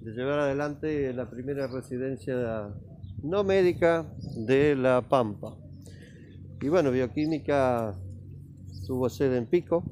de 0.00 0.12
llevar 0.12 0.38
adelante 0.38 1.12
la 1.12 1.28
primera 1.28 1.66
residencia 1.66 2.68
no 3.22 3.42
médica 3.42 4.06
de 4.36 4.76
La 4.76 5.02
Pampa. 5.02 5.56
Y 6.60 6.68
bueno, 6.68 6.90
Bioquímica 6.90 7.94
tuvo 8.86 9.08
sede 9.08 9.38
en 9.38 9.46
Pico. 9.46 9.82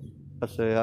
Hace 0.41 0.75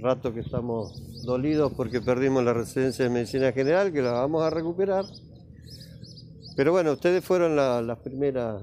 rato 0.00 0.32
que 0.34 0.40
estamos 0.40 1.22
dolidos 1.24 1.72
porque 1.76 2.00
perdimos 2.00 2.42
la 2.42 2.52
residencia 2.52 3.04
de 3.04 3.10
Medicina 3.10 3.52
General, 3.52 3.92
que 3.92 4.02
la 4.02 4.12
vamos 4.12 4.42
a 4.42 4.50
recuperar. 4.50 5.04
Pero 6.56 6.72
bueno, 6.72 6.92
ustedes 6.92 7.24
fueron 7.24 7.56
las 7.56 7.98
primeras 7.98 8.62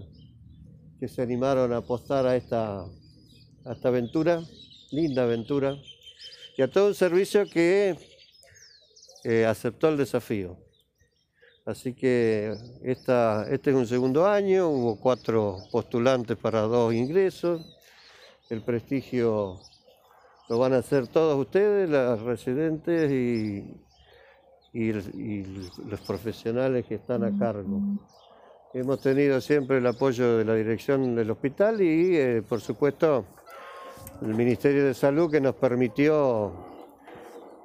que 1.00 1.08
se 1.08 1.22
animaron 1.22 1.72
a 1.74 1.78
apostar 1.78 2.26
a 2.26 2.36
esta, 2.36 2.82
a 2.82 3.74
esta 3.74 3.88
aventura, 3.88 4.42
linda 4.92 5.24
aventura, 5.24 5.76
y 6.58 6.62
a 6.62 6.70
todo 6.70 6.88
un 6.88 6.96
servicio 6.96 7.50
que 7.50 7.96
eh, 9.30 9.46
aceptó 9.46 9.90
el 9.90 9.98
desafío. 9.98 10.56
Así 11.66 11.94
que 11.94 12.56
esta, 12.82 13.46
este 13.50 13.72
es 13.72 13.76
un 13.76 13.86
segundo 13.86 14.26
año, 14.26 14.70
hubo 14.70 14.98
cuatro 14.98 15.58
postulantes 15.70 16.38
para 16.38 16.62
dos 16.62 16.94
ingresos, 16.94 17.78
el 18.50 18.62
prestigio 18.62 19.60
lo 20.48 20.60
van 20.60 20.72
a 20.72 20.78
hacer 20.78 21.08
todos 21.08 21.38
ustedes, 21.38 21.90
los 21.90 22.22
residentes 22.22 23.12
y, 23.12 23.84
los 24.74 26.00
profesionales 26.08 26.86
que 26.86 26.96
están 26.96 27.26
a 27.26 27.38
cargo. 27.38 27.82
Hemos 28.74 29.02
tenido 29.02 29.42
siempre 29.42 29.80
el 29.80 29.88
apoyo 29.88 30.38
de 30.38 30.46
la 30.46 30.54
dirección 30.54 31.16
del 31.16 31.32
hospital 31.32 31.82
y, 31.82 32.16
eh, 32.16 32.44
por 32.48 32.62
supuesto, 32.62 33.26
el 34.22 34.34
Ministerio 34.36 34.86
de 34.86 34.94
Salud 34.94 35.30
que 35.30 35.42
nos 35.42 35.56
permitió 35.56 36.77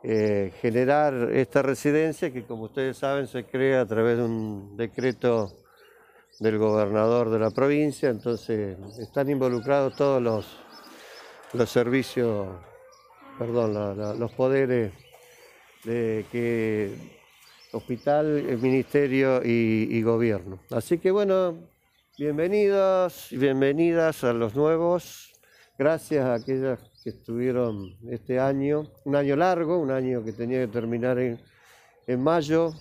eh, 0.04 0.52
generar 0.60 1.30
esta 1.32 1.62
residencia 1.62 2.32
que, 2.32 2.44
como 2.44 2.64
ustedes 2.64 2.98
saben, 2.98 3.26
se 3.26 3.44
crea 3.44 3.82
a 3.82 3.86
través 3.86 4.18
de 4.18 4.24
un 4.24 4.76
decreto 4.76 5.52
del 6.40 6.58
gobernador 6.58 7.30
de 7.30 7.38
la 7.38 7.50
provincia, 7.50 8.08
entonces 8.08 8.76
están 8.98 9.30
involucrados 9.30 9.94
todos 9.94 10.20
los, 10.20 10.58
los 11.52 11.70
servicios, 11.70 12.48
perdón, 13.38 14.18
los 14.18 14.32
poderes 14.32 14.92
de 15.84 16.24
que 16.32 17.22
hospital, 17.72 18.44
el 18.48 18.58
ministerio 18.58 19.40
y, 19.42 20.02
gobierno. 20.02 20.60
Así 20.70 20.98
que 20.98 21.10
bueno, 21.10 21.58
bienvenidos 22.18 23.32
y 23.32 23.38
bienvenidas 23.38 24.24
a 24.24 24.32
los 24.32 24.54
nuevos. 24.54 25.31
Gracias 25.78 26.24
a 26.24 26.34
aquellas 26.34 26.78
que 27.02 27.10
estuvieron 27.10 27.96
este 28.10 28.38
año, 28.38 28.90
un 29.04 29.16
año 29.16 29.36
largo, 29.36 29.78
un 29.78 29.90
año 29.90 30.22
que 30.22 30.32
tenía 30.32 30.60
que 30.60 30.68
terminar 30.68 31.18
en, 31.18 31.40
mayo 32.20 32.72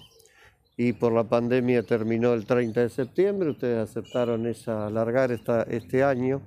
y 0.75 0.91
por 0.91 1.13
la 1.13 1.23
pandemia 1.23 1.83
terminó 1.83 2.33
el 2.33 2.45
30 2.45 2.81
de 2.81 2.89
septiembre. 2.89 3.51
Ustedes 3.51 3.89
aceptaron 3.89 4.45
esa, 4.45 4.87
alargar 4.87 5.31
esta, 5.31 5.63
este 5.63 6.03
año. 6.03 6.41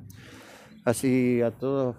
Así 0.85 1.41
a 1.41 1.51
todos 1.51 1.97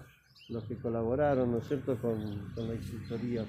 los 0.48 0.62
que 0.64 0.76
colaboraron, 0.76 1.50
¿no 1.50 1.58
es 1.58 1.66
con, 2.00 2.52
con 2.54 2.68
la 2.68 2.74
exitoría 2.74 3.44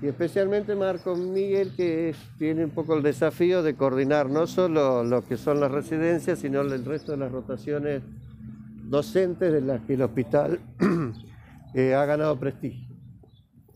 y 0.00 0.06
especialmente 0.06 0.76
Marco 0.76 1.16
Miguel, 1.16 1.72
que 1.74 2.14
tiene 2.38 2.64
un 2.64 2.70
poco 2.70 2.94
el 2.96 3.02
desafío 3.02 3.64
de 3.64 3.74
coordinar 3.74 4.30
no 4.30 4.46
solo 4.46 5.02
lo 5.02 5.26
que 5.26 5.36
son 5.36 5.58
las 5.58 5.72
residencias, 5.72 6.38
sino 6.38 6.60
el 6.60 6.84
resto 6.84 7.12
de 7.12 7.18
las 7.18 7.32
rotaciones 7.32 8.02
docentes 8.88 9.52
de 9.52 9.60
las 9.60 9.80
que 9.82 9.94
el 9.94 10.02
hospital 10.02 10.60
eh, 11.74 11.94
ha 11.94 12.04
ganado 12.04 12.38
prestigio. 12.38 12.87